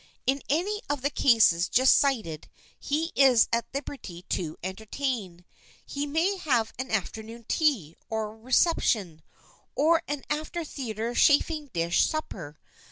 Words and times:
[Sidenote: 0.01 0.15
THE 0.15 0.33
BACHELOR'S 0.47 0.55
TEA] 0.55 0.57
In 0.57 0.63
any 0.63 0.81
of 0.89 1.01
the 1.03 1.09
cases 1.11 1.69
just 1.69 1.95
cited 1.99 2.49
he 2.79 3.11
is 3.15 3.47
at 3.53 3.67
liberty 3.71 4.23
to 4.29 4.57
entertain. 4.63 5.45
He 5.85 6.07
may 6.07 6.37
have 6.37 6.73
an 6.79 6.89
afternoon 6.89 7.45
tea, 7.47 7.95
or 8.09 8.31
a 8.31 8.35
reception, 8.35 9.21
or 9.75 10.01
an 10.07 10.23
after 10.27 10.63
theater 10.65 11.13
chafing 11.13 11.67
dish 11.71 12.07
supper. 12.09 12.57